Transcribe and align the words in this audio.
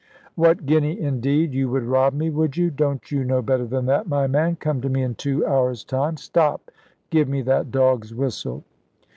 "What 0.33 0.65
guinea, 0.65 0.99
indeed! 0.99 1.53
You 1.53 1.69
would 1.69 1.83
rob 1.83 2.13
me, 2.15 2.31
would 2.31 2.57
you? 2.57 2.71
Don't 2.71 3.11
you 3.11 3.23
know 3.23 3.43
better 3.43 3.65
than 3.67 3.85
that, 3.85 4.07
my 4.07 4.25
man? 4.25 4.55
Come 4.55 4.81
to 4.81 4.89
me 4.89 5.03
in 5.03 5.13
two 5.13 5.45
hours' 5.45 5.83
time. 5.83 6.17
Stop, 6.17 6.71
give 7.11 7.29
me 7.29 7.43
that 7.43 7.69
dog's 7.69 8.11
whistle!" 8.11 8.63